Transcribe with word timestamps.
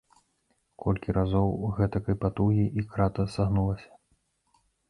Колькі 0.83 1.15
разоў 1.17 1.53
гэтакай 1.79 2.19
патугі, 2.25 2.65
і 2.81 2.89
крата 2.95 3.29
сагнулася. 3.35 3.91